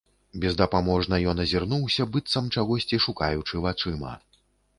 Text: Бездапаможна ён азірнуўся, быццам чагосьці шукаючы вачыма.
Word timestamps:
Бездапаможна 0.43 1.19
ён 1.33 1.43
азірнуўся, 1.43 2.07
быццам 2.15 2.49
чагосьці 2.57 3.01
шукаючы 3.05 3.63
вачыма. 3.69 4.13